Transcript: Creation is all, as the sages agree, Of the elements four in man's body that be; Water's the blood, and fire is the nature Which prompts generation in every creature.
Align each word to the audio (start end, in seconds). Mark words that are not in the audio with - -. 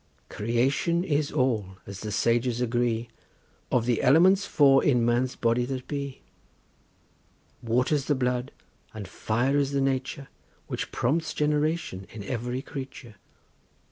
Creation 0.29 1.03
is 1.03 1.31
all, 1.31 1.77
as 1.85 1.99
the 1.99 2.11
sages 2.11 2.59
agree, 2.59 3.07
Of 3.71 3.85
the 3.85 4.01
elements 4.01 4.47
four 4.47 4.83
in 4.83 5.05
man's 5.05 5.35
body 5.35 5.63
that 5.65 5.87
be; 5.87 6.23
Water's 7.61 8.05
the 8.05 8.15
blood, 8.15 8.51
and 8.95 9.07
fire 9.07 9.59
is 9.59 9.73
the 9.73 9.79
nature 9.81 10.27
Which 10.65 10.91
prompts 10.91 11.35
generation 11.35 12.07
in 12.11 12.23
every 12.23 12.63
creature. 12.63 13.17